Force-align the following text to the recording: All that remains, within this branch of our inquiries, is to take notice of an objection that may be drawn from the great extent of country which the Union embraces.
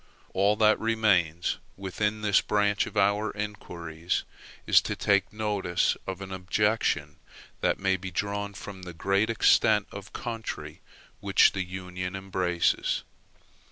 All 0.33 0.55
that 0.55 0.79
remains, 0.79 1.59
within 1.77 2.23
this 2.23 2.41
branch 2.41 2.87
of 2.87 2.97
our 2.97 3.29
inquiries, 3.33 4.23
is 4.65 4.81
to 4.81 4.95
take 4.95 5.31
notice 5.31 5.95
of 6.07 6.21
an 6.21 6.31
objection 6.31 7.17
that 7.59 7.77
may 7.77 7.97
be 7.97 8.09
drawn 8.09 8.55
from 8.55 8.81
the 8.81 8.93
great 8.95 9.29
extent 9.29 9.87
of 9.91 10.11
country 10.11 10.81
which 11.19 11.51
the 11.51 11.63
Union 11.63 12.15
embraces. 12.15 13.03